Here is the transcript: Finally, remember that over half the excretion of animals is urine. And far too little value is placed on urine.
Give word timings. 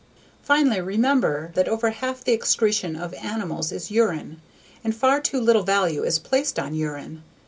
Finally, 0.41 0.81
remember 0.81 1.51
that 1.53 1.67
over 1.67 1.91
half 1.91 2.23
the 2.23 2.31
excretion 2.33 2.95
of 2.95 3.13
animals 3.13 3.71
is 3.71 3.91
urine. 3.91 4.41
And 4.83 4.95
far 4.95 5.21
too 5.21 5.39
little 5.39 5.61
value 5.61 6.01
is 6.03 6.17
placed 6.17 6.57
on 6.57 6.73
urine. 6.73 7.21